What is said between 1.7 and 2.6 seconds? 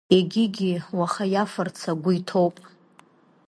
агәы иҭоуп.